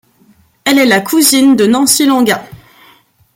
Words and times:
Elle 0.65 0.79
est 0.79 0.87
la 0.87 0.99
cousine 0.99 1.55
de 1.55 1.67
Nancy 1.67 2.07
Langat. 2.07 2.43